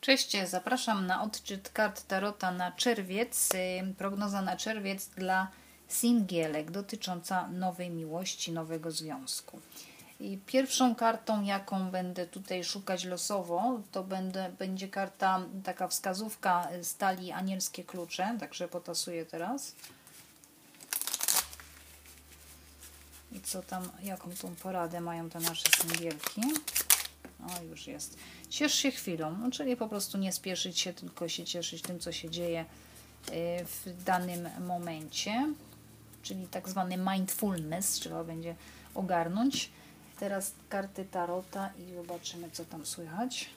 Cześć, 0.00 0.36
zapraszam 0.46 1.06
na 1.06 1.22
odczyt 1.22 1.68
kart 1.68 2.06
Tarota 2.06 2.50
na 2.50 2.72
czerwiec. 2.72 3.54
Y, 3.54 3.94
prognoza 3.98 4.42
na 4.42 4.56
czerwiec 4.56 5.06
dla 5.06 5.48
singielek 5.88 6.70
dotycząca 6.70 7.48
nowej 7.48 7.90
miłości, 7.90 8.52
nowego 8.52 8.90
związku. 8.90 9.60
I 10.20 10.38
pierwszą 10.46 10.94
kartą, 10.94 11.42
jaką 11.42 11.90
będę 11.90 12.26
tutaj 12.26 12.64
szukać 12.64 13.04
losowo, 13.04 13.80
to 13.92 14.04
będę, 14.04 14.52
będzie 14.58 14.88
karta, 14.88 15.40
taka 15.64 15.88
wskazówka 15.88 16.68
stali 16.82 17.32
anielskie 17.32 17.84
klucze, 17.84 18.36
także 18.40 18.68
potasuję 18.68 19.26
teraz. 19.26 19.72
I 23.32 23.40
co 23.40 23.62
tam, 23.62 23.88
jaką 24.02 24.30
tą 24.30 24.54
poradę 24.54 25.00
mają 25.00 25.30
te 25.30 25.40
nasze 25.40 25.64
singielki? 25.80 26.40
O, 27.46 27.62
już 27.62 27.86
jest. 27.86 28.18
Ciesz 28.48 28.74
się 28.74 28.90
chwilą, 28.90 29.36
no, 29.38 29.50
czyli 29.50 29.76
po 29.76 29.88
prostu 29.88 30.18
nie 30.18 30.32
spieszyć 30.32 30.78
się, 30.78 30.92
tylko 30.92 31.28
się 31.28 31.44
cieszyć 31.44 31.82
tym, 31.82 32.00
co 32.00 32.12
się 32.12 32.30
dzieje 32.30 32.60
y, 32.60 32.64
w 33.64 34.04
danym 34.04 34.48
momencie, 34.66 35.52
czyli 36.22 36.46
tak 36.46 36.68
zwany 36.68 36.96
mindfulness 36.96 37.90
trzeba 37.90 38.24
będzie 38.24 38.54
ogarnąć. 38.94 39.70
Teraz 40.18 40.52
karty 40.68 41.04
Tarota 41.04 41.70
i 41.78 41.94
zobaczymy, 41.94 42.50
co 42.50 42.64
tam 42.64 42.86
słychać. 42.86 43.50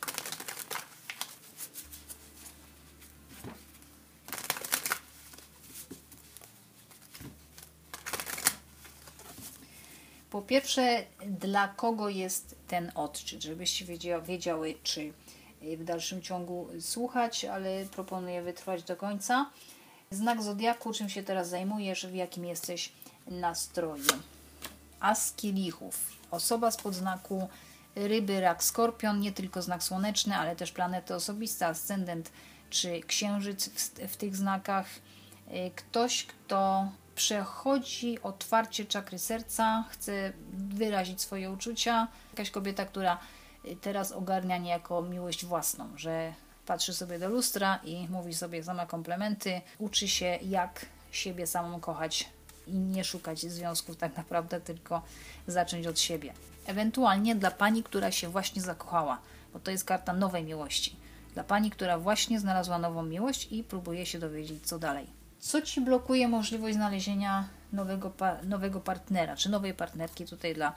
Po 10.30 10.42
pierwsze, 10.42 11.04
dla 11.26 11.68
kogo 11.68 12.10
jest 12.10 12.56
ten 12.70 12.92
odczyt, 12.96 13.44
żebyście 13.44 13.86
wiedziały, 14.26 14.74
czy 14.84 15.14
w 15.62 15.84
dalszym 15.84 16.22
ciągu 16.22 16.68
słuchać, 16.80 17.46
ale 17.46 17.86
proponuję 17.86 18.42
wytrwać 18.42 18.84
do 18.84 18.96
końca. 18.96 19.50
Znak 20.12 20.44
Zodiaku, 20.44 20.94
czym 20.94 21.10
się 21.10 21.24
teraz 21.24 21.50
zajmujesz, 21.50 22.08
w 22.08 22.14
jakim 22.14 22.46
jesteś 22.46 22.92
nastroju. 23.28 24.04
As 25.00 25.34
kielichów. 25.34 26.00
Osoba 26.32 26.72
z 26.72 26.78
podznaku 26.78 27.48
ryby, 27.96 28.42
rak, 28.42 28.64
skorpion, 28.64 29.20
nie 29.20 29.32
tylko 29.32 29.62
znak 29.62 29.84
słoneczny, 29.84 30.36
ale 30.36 30.56
też 30.56 30.72
planety 30.72 31.16
osobiste, 31.16 31.68
ascendent 31.68 32.32
czy 32.70 33.02
księżyc 33.02 33.70
w, 33.70 34.14
w 34.14 34.18
tych 34.18 34.36
znakach. 34.36 34.88
Ktoś, 35.76 36.26
kto 36.26 36.92
przechodzi 37.20 38.22
otwarcie 38.24 38.86
czakry 38.86 39.20
serca, 39.20 39.84
chce 39.90 40.34
wyrazić 40.54 41.22
swoje 41.22 41.52
uczucia. 41.52 42.08
Jakaś 42.32 42.52
kobieta, 42.52 42.86
która 42.86 43.18
y, 43.66 43.76
teraz 43.76 44.12
ogarnia 44.12 44.58
niejako 44.58 45.02
miłość 45.02 45.46
własną, 45.46 45.90
że 45.96 46.34
patrzy 46.66 46.94
sobie 46.94 47.20
do 47.20 47.30
lustra 47.30 47.80
i 47.84 48.08
mówi 48.10 48.34
sobie 48.34 48.64
sama 48.64 48.86
komplementy, 48.86 49.62
uczy 49.78 50.08
się 50.08 50.40
jak 50.42 50.86
siebie 51.12 51.48
samą 51.48 51.80
kochać 51.80 52.30
i 52.68 52.74
nie 52.74 53.04
szukać 53.04 53.40
związków 53.40 53.98
tak 53.98 54.18
naprawdę, 54.18 54.62
tylko 54.62 55.02
zacząć 55.48 55.88
od 55.88 56.00
siebie. 56.00 56.34
Ewentualnie 56.66 57.36
dla 57.36 57.52
pani, 57.52 57.84
która 57.84 58.12
się 58.12 58.30
właśnie 58.30 58.62
zakochała, 58.62 59.20
bo 59.54 59.60
to 59.60 59.72
jest 59.72 59.86
karta 59.86 60.14
nowej 60.14 60.44
miłości. 60.44 60.96
Dla 61.34 61.44
pani, 61.44 61.72
która 61.72 61.98
właśnie 61.98 62.40
znalazła 62.40 62.78
nową 62.78 63.04
miłość 63.04 63.48
i 63.52 63.64
próbuje 63.64 64.06
się 64.06 64.20
dowiedzieć, 64.20 64.68
co 64.68 64.80
dalej. 64.80 65.19
Co 65.40 65.62
Ci 65.62 65.82
blokuje 65.82 66.28
możliwość 66.28 66.76
znalezienia 66.76 67.48
nowego, 67.74 68.12
nowego 68.44 68.80
partnera, 68.80 69.36
czy 69.36 69.50
nowej 69.50 69.74
partnerki 69.74 70.26
tutaj 70.26 70.54
dla 70.54 70.76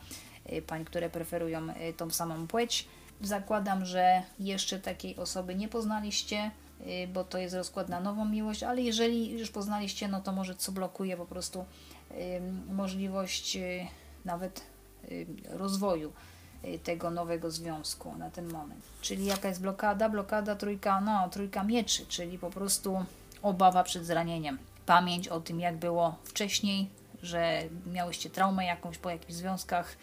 y, 0.53 0.63
pań, 0.63 0.85
które 0.85 1.11
preferują 1.11 1.69
y, 1.71 1.93
tą 1.97 2.11
samą 2.11 2.47
płeć? 2.47 2.89
Zakładam, 3.21 3.85
że 3.85 4.23
jeszcze 4.39 4.79
takiej 4.79 5.17
osoby 5.17 5.55
nie 5.55 5.69
poznaliście, 5.69 6.51
y, 6.81 7.09
bo 7.13 7.25
to 7.25 7.39
jest 7.39 7.55
rozkład 7.55 7.89
na 7.89 8.01
nową 8.01 8.25
miłość, 8.25 8.63
ale 8.63 8.83
jeżeli 8.83 9.39
już 9.39 9.51
poznaliście, 9.51 10.09
no 10.09 10.21
to 10.21 10.33
może 10.33 10.55
co 10.55 10.73
blokuje 10.73 11.17
po 11.17 11.27
prostu 11.27 11.65
możliwość 12.69 13.59
nawet 14.25 14.63
rozwoju 15.49 16.13
tego 16.85 17.11
nowego 17.11 17.51
związku 17.51 18.17
na 18.17 18.31
ten 18.31 18.53
moment. 18.53 18.85
Czyli 19.01 19.25
jaka 19.25 19.49
jest 19.49 19.61
blokada? 19.61 20.09
Blokada 20.09 20.57
trójka, 20.57 21.01
no 21.01 21.29
trójka 21.29 21.65
mieczy, 21.65 22.07
czyli 22.07 22.39
po 22.39 22.51
prostu 22.51 23.05
obawa 23.43 23.85
przed 23.85 24.07
zranieniem. 24.07 24.59
Pamięć 24.87 25.29
o 25.29 25.41
tym, 25.41 25.61
jak 25.61 25.77
było 25.77 26.19
wcześniej, 26.25 26.89
że 27.23 27.63
miałyście 27.87 28.31
traumę 28.31 28.65
jakąś 28.65 28.99
po 28.99 29.11
jakichś 29.11 29.33
związkach, 29.33 29.97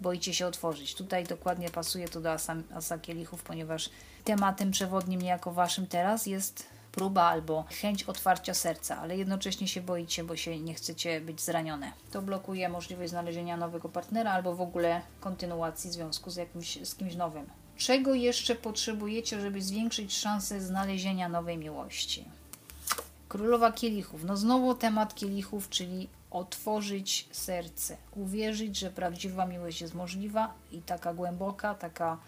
boicie 0.00 0.34
się 0.34 0.46
otworzyć. 0.46 0.94
Tutaj 0.94 1.24
dokładnie 1.24 1.70
pasuje 1.70 2.08
to 2.08 2.20
do 2.20 2.32
asa, 2.32 2.56
asa 2.74 2.98
kielichów, 2.98 3.42
ponieważ 3.42 3.90
tematem 4.24 4.70
przewodnim 4.70 5.22
niejako 5.22 5.52
waszym 5.52 5.86
teraz 5.86 6.26
jest 6.26 6.66
próba 6.92 7.22
albo 7.22 7.64
chęć 7.80 8.02
otwarcia 8.04 8.54
serca, 8.54 8.98
ale 8.98 9.16
jednocześnie 9.16 9.68
się 9.68 9.80
boicie, 9.80 10.24
bo 10.24 10.36
się 10.36 10.60
nie 10.60 10.74
chcecie 10.74 11.20
być 11.20 11.40
zranione. 11.40 11.92
To 12.12 12.22
blokuje 12.22 12.68
możliwość 12.68 13.10
znalezienia 13.10 13.56
nowego 13.56 13.88
partnera 13.88 14.32
albo 14.32 14.54
w 14.54 14.60
ogóle 14.60 15.00
kontynuacji 15.20 15.90
związku 15.90 16.30
z, 16.30 16.36
jakimś, 16.36 16.78
z 16.88 16.94
kimś 16.94 17.14
nowym. 17.14 17.46
Czego 17.76 18.14
jeszcze 18.14 18.54
potrzebujecie, 18.54 19.40
żeby 19.40 19.62
zwiększyć 19.62 20.16
szanse 20.16 20.60
znalezienia 20.60 21.28
nowej 21.28 21.58
miłości? 21.58 22.24
Królowa 23.32 23.72
kielichów. 23.72 24.24
No 24.24 24.36
znowu 24.36 24.74
temat 24.74 25.14
kielichów, 25.14 25.68
czyli 25.68 26.08
otworzyć 26.30 27.28
serce, 27.30 27.96
uwierzyć, 28.16 28.78
że 28.78 28.90
prawdziwa 28.90 29.46
miłość 29.46 29.80
jest 29.80 29.94
możliwa 29.94 30.54
i 30.72 30.82
taka 30.82 31.14
głęboka, 31.14 31.74
taka 31.74 32.18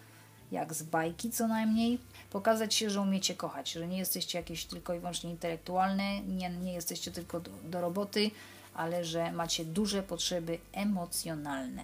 jak 0.52 0.74
z 0.74 0.82
bajki 0.82 1.30
co 1.30 1.48
najmniej. 1.48 1.98
Pokazać 2.30 2.74
się, 2.74 2.90
że 2.90 3.00
umiecie 3.00 3.34
kochać, 3.34 3.72
że 3.72 3.88
nie 3.88 3.98
jesteście 3.98 4.38
jakieś 4.38 4.64
tylko 4.64 4.94
i 4.94 4.98
wyłącznie 4.98 5.30
intelektualne, 5.30 6.20
nie, 6.20 6.50
nie 6.50 6.72
jesteście 6.72 7.10
tylko 7.10 7.40
do, 7.40 7.50
do 7.64 7.80
roboty, 7.80 8.30
ale 8.74 9.04
że 9.04 9.32
macie 9.32 9.64
duże 9.64 10.02
potrzeby 10.02 10.58
emocjonalne. 10.72 11.82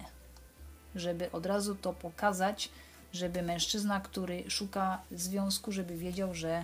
Żeby 0.95 1.31
od 1.31 1.45
razu 1.45 1.75
to 1.75 1.93
pokazać, 1.93 2.69
żeby 3.13 3.41
mężczyzna, 3.41 3.99
który 3.99 4.49
szuka 4.49 5.01
związku, 5.11 5.71
żeby 5.71 5.97
wiedział, 5.97 6.33
że 6.33 6.63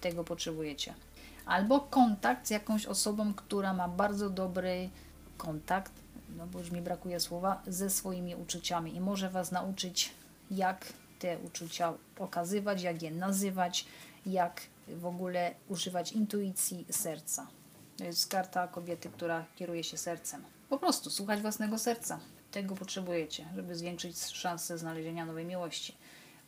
tego 0.00 0.24
potrzebujecie 0.24 0.94
albo 1.46 1.80
kontakt 1.80 2.46
z 2.46 2.50
jakąś 2.50 2.86
osobą, 2.86 3.34
która 3.34 3.74
ma 3.74 3.88
bardzo 3.88 4.30
dobry 4.30 4.90
kontakt, 5.36 5.92
no 6.36 6.46
bo 6.46 6.58
już 6.58 6.70
mi 6.70 6.82
brakuje 6.82 7.20
słowa, 7.20 7.62
ze 7.66 7.90
swoimi 7.90 8.34
uczuciami 8.34 8.96
i 8.96 9.00
może 9.00 9.30
Was 9.30 9.52
nauczyć, 9.52 10.12
jak 10.50 10.92
te 11.18 11.38
uczucia 11.38 11.94
pokazywać, 12.14 12.82
jak 12.82 13.02
je 13.02 13.10
nazywać, 13.10 13.86
jak 14.26 14.60
w 14.88 15.06
ogóle 15.06 15.54
używać 15.68 16.12
intuicji 16.12 16.86
serca. 16.90 17.46
To 17.96 18.04
jest 18.04 18.28
karta 18.28 18.68
kobiety, 18.68 19.08
która 19.08 19.44
kieruje 19.56 19.84
się 19.84 19.96
sercem. 19.96 20.44
Po 20.68 20.78
prostu 20.78 21.10
słuchać 21.10 21.40
własnego 21.40 21.78
serca. 21.78 22.20
Tego 22.50 22.76
potrzebujecie, 22.76 23.48
żeby 23.54 23.76
zwiększyć 23.76 24.18
szanse 24.18 24.78
znalezienia 24.78 25.26
nowej 25.26 25.44
miłości 25.44 25.96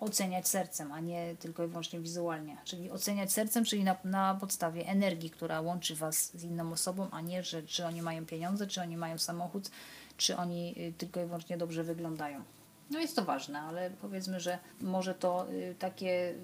oceniać 0.03 0.49
sercem, 0.49 0.93
a 0.93 1.01
nie 1.01 1.37
tylko 1.37 1.65
i 1.65 1.67
wyłącznie 1.67 2.01
wizualnie. 2.01 2.57
Czyli 2.65 2.91
oceniać 2.91 3.33
sercem, 3.33 3.65
czyli 3.65 3.85
na, 3.85 3.97
na 4.05 4.35
podstawie 4.35 4.87
energii, 4.87 5.31
która 5.31 5.61
łączy 5.61 5.95
Was 5.95 6.31
z 6.35 6.45
inną 6.45 6.73
osobą, 6.73 7.09
a 7.11 7.21
nie, 7.21 7.43
że 7.43 7.63
czy 7.63 7.87
oni 7.87 8.03
mają 8.03 8.27
pieniądze, 8.27 8.67
czy 8.67 8.81
oni 8.81 8.97
mają 8.97 9.19
samochód, 9.19 9.71
czy 10.17 10.37
oni 10.37 10.75
y, 10.79 10.93
tylko 10.99 11.23
i 11.23 11.27
wyłącznie 11.27 11.59
dobrze 11.59 11.85
wyglądają. 11.85 12.43
No 12.91 13.01
jest 13.01 13.17
to 13.17 13.25
ważne, 13.25 13.61
ale 13.61 13.91
powiedzmy, 13.91 14.41
że 14.41 14.59
może 14.81 15.15
to 15.15 15.51
y, 15.51 15.75
takie 15.79 16.35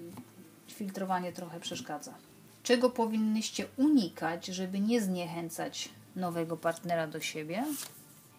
filtrowanie 0.67 1.33
trochę 1.33 1.59
przeszkadza. 1.59 2.13
Czego 2.63 2.89
powinnyście 2.89 3.65
unikać, 3.77 4.45
żeby 4.45 4.79
nie 4.79 5.01
zniechęcać 5.01 5.89
nowego 6.15 6.57
partnera 6.57 7.07
do 7.07 7.19
siebie? 7.19 7.65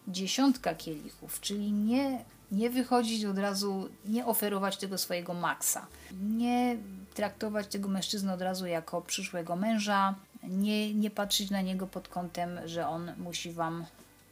Dziesiątka 0.07 0.75
kielichów, 0.75 1.41
czyli 1.41 1.71
nie 1.71 2.25
nie 2.51 2.69
wychodzić 2.69 3.25
od 3.25 3.37
razu, 3.37 3.89
nie 4.05 4.25
oferować 4.25 4.77
tego 4.77 4.97
swojego 4.97 5.33
maksa. 5.33 5.87
Nie 6.21 6.77
traktować 7.13 7.67
tego 7.67 7.89
mężczyzny 7.89 8.33
od 8.33 8.41
razu 8.41 8.65
jako 8.65 9.01
przyszłego 9.01 9.55
męża. 9.55 10.15
Nie, 10.43 10.93
nie 10.93 11.09
patrzeć 11.09 11.49
na 11.49 11.61
niego 11.61 11.87
pod 11.87 12.07
kątem, 12.07 12.59
że 12.65 12.87
on 12.87 13.11
musi 13.17 13.51
wam 13.51 13.85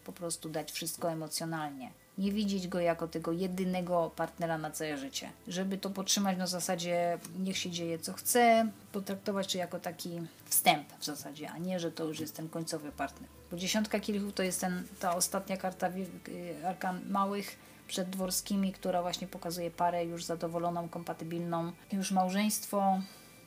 po 0.05 0.11
prostu 0.11 0.49
dać 0.49 0.71
wszystko 0.71 1.11
emocjonalnie. 1.11 1.91
Nie 2.17 2.31
widzieć 2.31 2.67
go 2.67 2.79
jako 2.79 3.07
tego 3.07 3.31
jedynego 3.31 4.11
partnera 4.15 4.57
na 4.57 4.71
całe 4.71 4.97
życie. 4.97 5.29
Żeby 5.47 5.77
to 5.77 5.89
podtrzymać 5.89 6.37
na 6.37 6.47
zasadzie, 6.47 7.19
niech 7.39 7.57
się 7.57 7.69
dzieje 7.69 7.99
co 7.99 8.13
chce, 8.13 8.71
potraktować 8.91 9.51
to 9.51 9.57
jako 9.57 9.79
taki 9.79 10.09
wstęp 10.45 10.87
w 10.99 11.05
zasadzie, 11.05 11.51
a 11.51 11.57
nie, 11.57 11.79
że 11.79 11.91
to 11.91 12.03
już 12.03 12.19
jest 12.19 12.35
ten 12.35 12.49
końcowy 12.49 12.91
partner. 12.91 13.29
Bo 13.51 13.57
dziesiątka 13.57 13.99
kielichów 13.99 14.33
to 14.33 14.43
jest 14.43 14.61
ten, 14.61 14.83
ta 14.99 15.15
ostatnia 15.15 15.57
karta 15.57 15.87
y, 15.87 16.67
arkan 16.67 17.01
małych, 17.09 17.55
przed 17.89 18.09
dworskimi, 18.09 18.71
która 18.71 19.01
właśnie 19.01 19.27
pokazuje 19.27 19.71
parę 19.71 20.05
już 20.05 20.23
zadowoloną, 20.23 20.89
kompatybilną, 20.89 21.71
już 21.91 22.11
małżeństwo, 22.11 23.01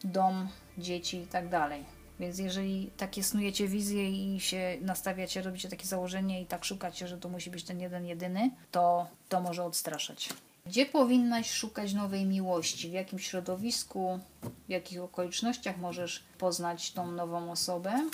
dom, 0.05 0.49
dzieci 0.79 1.17
i 1.17 1.27
tak 1.27 1.49
dalej. 1.49 1.85
Więc 2.21 2.39
jeżeli 2.39 2.91
takie 2.97 3.23
snujecie 3.23 3.69
wizje 3.69 4.11
i 4.11 4.41
się 4.41 4.79
nastawiacie, 4.81 5.43
robicie 5.43 5.69
takie 5.69 5.87
założenie 5.87 6.43
i 6.43 6.47
tak 6.47 6.65
szukacie, 6.65 7.09
że 7.09 7.19
to 7.19 7.29
musi 7.29 7.51
być 7.51 7.65
ten 7.65 7.81
jeden 7.81 8.07
jedyny, 8.07 8.51
to 8.71 9.07
to 9.29 9.41
może 9.41 9.65
odstraszać. 9.65 10.29
Gdzie 10.67 10.87
powinnaś 10.87 11.51
szukać 11.51 11.93
nowej 11.95 12.27
miłości? 12.27 12.89
W 12.89 12.93
jakim 12.93 13.19
środowisku, 13.19 14.21
w 14.67 14.71
jakich 14.71 15.03
okolicznościach 15.03 15.79
możesz 15.79 16.25
poznać 16.39 16.93
tą 16.93 17.11
nową 17.11 17.51
osobę? 17.51 18.09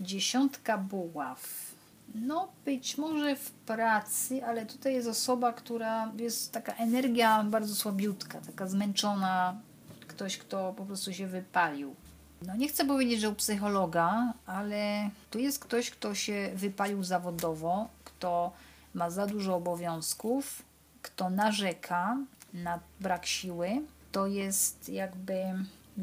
Dziesiątka 0.00 0.78
buław. 0.78 1.69
No, 2.14 2.48
być 2.64 2.98
może 2.98 3.36
w 3.36 3.50
pracy, 3.50 4.44
ale 4.44 4.66
tutaj 4.66 4.94
jest 4.94 5.08
osoba, 5.08 5.52
która 5.52 6.12
jest 6.16 6.52
taka 6.52 6.72
energia 6.72 7.44
bardzo 7.44 7.74
słabiutka, 7.74 8.40
taka 8.40 8.66
zmęczona, 8.66 9.60
ktoś, 10.06 10.38
kto 10.38 10.74
po 10.76 10.84
prostu 10.84 11.12
się 11.12 11.26
wypalił. 11.26 11.94
No 12.42 12.56
nie 12.56 12.68
chcę 12.68 12.84
powiedzieć, 12.84 13.20
że 13.20 13.30
u 13.30 13.34
psychologa, 13.34 14.32
ale 14.46 15.10
tu 15.30 15.38
jest 15.38 15.58
ktoś, 15.58 15.90
kto 15.90 16.14
się 16.14 16.50
wypalił 16.54 17.04
zawodowo, 17.04 17.88
kto 18.04 18.52
ma 18.94 19.10
za 19.10 19.26
dużo 19.26 19.56
obowiązków, 19.56 20.62
kto 21.02 21.30
narzeka 21.30 22.16
na 22.54 22.80
brak 23.00 23.26
siły, 23.26 23.82
to 24.12 24.26
jest 24.26 24.88
jakby 24.88 25.34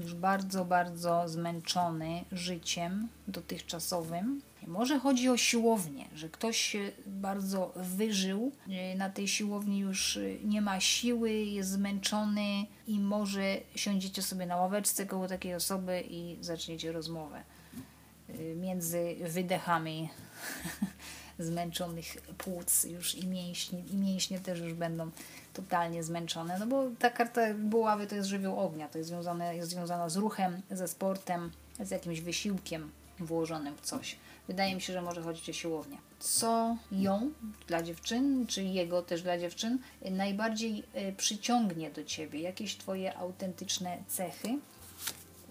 już 0.01 0.13
bardzo, 0.13 0.65
bardzo 0.65 1.29
zmęczony 1.29 2.25
życiem 2.31 3.07
dotychczasowym. 3.27 4.41
Może 4.67 4.99
chodzi 4.99 5.29
o 5.29 5.37
siłownię, 5.37 6.05
że 6.15 6.29
ktoś 6.29 6.57
się 6.57 6.91
bardzo 7.05 7.73
wyżył, 7.75 8.51
na 8.95 9.09
tej 9.09 9.27
siłowni 9.27 9.79
już 9.79 10.19
nie 10.43 10.61
ma 10.61 10.79
siły, 10.79 11.31
jest 11.31 11.69
zmęczony 11.69 12.65
i 12.87 12.99
może 12.99 13.57
siądziecie 13.75 14.21
sobie 14.21 14.45
na 14.45 14.55
ławeczce 14.55 15.05
koło 15.05 15.27
takiej 15.27 15.55
osoby 15.55 16.03
i 16.09 16.37
zaczniecie 16.41 16.91
rozmowę 16.91 17.43
między 18.55 19.15
wydechami 19.29 20.09
zmęczonych 21.39 22.17
płuc 22.37 22.83
już 22.83 23.15
i 23.15 23.27
mięśni, 23.27 23.83
i 23.91 23.95
mięśnie 23.95 24.39
też 24.39 24.59
już 24.59 24.73
będą 24.73 25.11
totalnie 25.53 26.03
zmęczone, 26.03 26.59
no 26.59 26.67
bo 26.67 26.83
ta 26.99 27.09
karta 27.09 27.41
buławy 27.53 28.07
to 28.07 28.15
jest 28.15 28.29
żywioł 28.29 28.59
ognia, 28.59 28.87
to 28.87 28.97
jest 28.97 29.09
związane, 29.09 29.55
jest 29.55 29.69
związana 29.69 30.09
z 30.09 30.15
ruchem, 30.15 30.61
ze 30.71 30.87
sportem, 30.87 31.51
z 31.79 31.91
jakimś 31.91 32.21
wysiłkiem 32.21 32.91
włożonym 33.19 33.75
w 33.75 33.81
coś. 33.81 34.15
Wydaje 34.47 34.75
mi 34.75 34.81
się, 34.81 34.93
że 34.93 35.01
może 35.01 35.21
chodzić 35.21 35.49
o 35.49 35.53
siłownię. 35.53 35.97
Co 36.19 36.77
ją 36.91 37.31
dla 37.67 37.83
dziewczyn, 37.83 38.47
czy 38.47 38.63
jego 38.63 39.01
też 39.01 39.21
dla 39.21 39.39
dziewczyn, 39.39 39.79
najbardziej 40.11 40.83
e, 40.93 41.11
przyciągnie 41.11 41.91
do 41.91 42.03
ciebie? 42.03 42.39
Jakieś 42.41 42.77
twoje 42.77 43.17
autentyczne 43.17 43.97
cechy? 44.07 44.59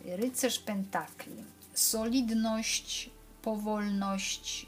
Rycerz 0.05 0.59
Pentakli. 0.59 1.45
Solidność, 1.75 3.11
powolność, 3.43 4.67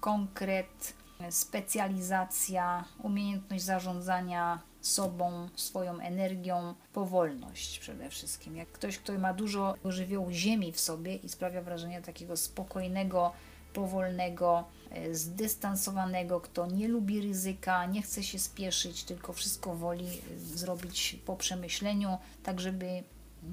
konkret, 0.00 0.94
specjalizacja, 1.30 2.84
umiejętność 3.02 3.64
zarządzania 3.64 4.62
sobą, 4.80 5.48
swoją 5.56 6.00
energią, 6.00 6.74
powolność 6.92 7.78
przede 7.78 8.10
wszystkim. 8.10 8.56
Jak 8.56 8.72
ktoś, 8.72 8.98
kto 8.98 9.18
ma 9.18 9.34
dużo 9.34 9.74
żywiołu 9.84 10.30
ziemi 10.30 10.72
w 10.72 10.80
sobie 10.80 11.16
i 11.16 11.28
sprawia 11.28 11.62
wrażenie 11.62 12.02
takiego 12.02 12.36
spokojnego, 12.36 13.32
powolnego, 13.72 14.64
e, 14.90 15.14
zdystansowanego, 15.14 16.40
kto 16.40 16.66
nie 16.66 16.88
lubi 16.88 17.20
ryzyka, 17.20 17.86
nie 17.86 18.02
chce 18.02 18.22
się 18.22 18.38
spieszyć, 18.38 19.04
tylko 19.04 19.32
wszystko 19.32 19.74
woli 19.74 20.06
e, 20.06 20.38
zrobić 20.38 21.16
po 21.26 21.36
przemyśleniu, 21.36 22.18
tak 22.42 22.60
żeby 22.60 23.02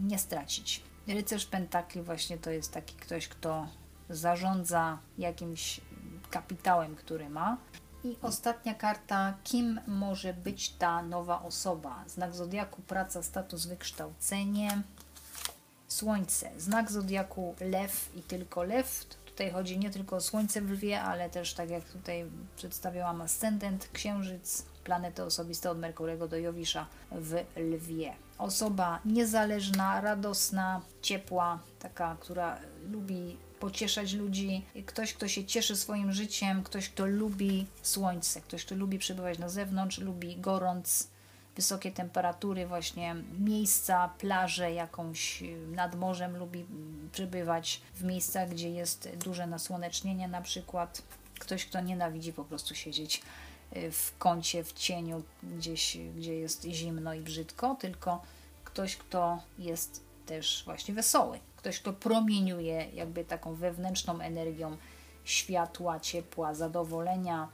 nie 0.01 0.19
stracić. 0.19 0.83
Rycerz 1.07 1.45
Pentakli 1.45 2.01
właśnie 2.01 2.38
to 2.38 2.51
jest 2.51 2.73
taki 2.73 2.95
ktoś, 2.95 3.27
kto 3.27 3.67
zarządza 4.09 4.97
jakimś 5.17 5.81
kapitałem, 6.31 6.95
który 6.95 7.29
ma. 7.29 7.57
I 8.03 8.18
ostatnia 8.21 8.75
karta, 8.75 9.33
kim 9.44 9.79
może 9.88 10.33
być 10.33 10.69
ta 10.69 11.01
nowa 11.01 11.41
osoba? 11.41 12.03
Znak 12.07 12.35
zodiaku, 12.35 12.81
praca, 12.81 13.24
status, 13.24 13.65
wykształcenie. 13.65 14.81
Słońce, 15.88 16.51
znak 16.57 16.91
zodiaku 16.91 17.56
lew 17.59 18.09
i 18.15 18.21
tylko 18.21 18.63
lew. 18.63 19.06
Tutaj 19.25 19.51
chodzi 19.51 19.79
nie 19.79 19.89
tylko 19.89 20.15
o 20.15 20.21
słońce 20.21 20.62
w 20.62 20.71
lwie, 20.71 21.01
ale 21.01 21.29
też 21.29 21.53
tak 21.53 21.69
jak 21.69 21.83
tutaj 21.83 22.25
przedstawiałam 22.56 23.21
ascendent, 23.21 23.89
księżyc, 23.94 24.65
planety 24.83 25.23
osobiste 25.23 25.71
od 25.71 25.80
Merkurego 25.80 26.27
do 26.27 26.38
Jowisza 26.38 26.88
w 27.12 27.44
lwie. 27.57 28.13
Osoba 28.37 28.99
niezależna, 29.05 30.01
radosna, 30.01 30.81
ciepła, 31.01 31.59
taka, 31.79 32.17
która 32.19 32.59
lubi 32.91 33.37
pocieszać 33.59 34.13
ludzi, 34.13 34.65
ktoś, 34.85 35.13
kto 35.13 35.27
się 35.27 35.45
cieszy 35.45 35.75
swoim 35.75 36.11
życiem, 36.11 36.63
ktoś, 36.63 36.89
kto 36.89 37.05
lubi 37.05 37.67
słońce, 37.81 38.41
ktoś, 38.41 38.65
kto 38.65 38.75
lubi 38.75 38.99
przebywać 38.99 39.39
na 39.39 39.49
zewnątrz, 39.49 39.97
lubi 39.97 40.35
gorąc, 40.35 41.07
wysokie 41.55 41.91
temperatury, 41.91 42.67
właśnie 42.67 43.15
miejsca, 43.39 44.09
plaże 44.17 44.71
jakąś 44.71 45.43
nad 45.71 45.95
morzem, 45.95 46.37
lubi 46.37 46.65
przebywać 47.11 47.81
w 47.95 48.03
miejscach, 48.03 48.49
gdzie 48.49 48.69
jest 48.69 49.09
duże 49.25 49.47
nasłonecznienie 49.47 50.27
na 50.27 50.41
przykład. 50.41 51.01
Ktoś, 51.39 51.65
kto 51.65 51.81
nienawidzi 51.81 52.33
po 52.33 52.43
prostu 52.43 52.75
siedzieć 52.75 53.17
y, 53.17 53.21
w 53.91 54.17
kącie, 54.17 54.63
w 54.63 54.73
cieniu, 54.73 55.23
gdzieś, 55.43 55.97
gdzie 56.17 56.35
jest 56.35 56.63
zimno 56.63 57.13
i 57.13 57.21
brzydko, 57.21 57.75
tylko 57.79 58.21
ktoś, 58.63 58.95
kto 58.97 59.39
jest 59.59 60.03
też 60.25 60.63
właśnie 60.65 60.93
wesoły. 60.93 61.39
Ktoś, 61.55 61.79
kto 61.79 61.93
promieniuje 61.93 62.87
jakby 62.93 63.25
taką 63.25 63.55
wewnętrzną 63.55 64.19
energią 64.19 64.77
światła, 65.23 65.99
ciepła, 65.99 66.53
zadowolenia 66.53 67.47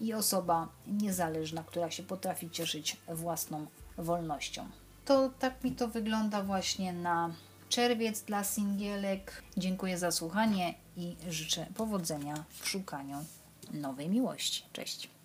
i 0.00 0.14
osoba 0.14 0.68
niezależna, 0.86 1.64
która 1.66 1.90
się 1.90 2.02
potrafi 2.02 2.50
cieszyć 2.50 2.96
własną 3.08 3.66
wolnością. 3.98 4.68
To 5.04 5.30
tak 5.38 5.64
mi 5.64 5.72
to 5.72 5.88
wygląda 5.88 6.42
właśnie 6.42 6.92
na 6.92 7.34
czerwiec 7.68 8.22
dla 8.22 8.44
singielek. 8.44 9.42
Dziękuję 9.56 9.98
za 9.98 10.10
słuchanie 10.10 10.74
i 10.96 11.16
życzę 11.28 11.66
powodzenia 11.76 12.44
w 12.48 12.68
szukaniu 12.68 13.24
nowej 13.72 14.08
miłości. 14.08 14.64
Cześć. 14.72 15.15